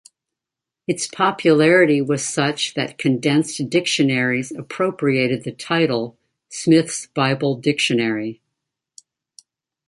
[0.87, 6.17] Its popularity was such that condensed dictionaries appropriated the title,
[6.49, 8.41] "Smith's Bible Dictionary".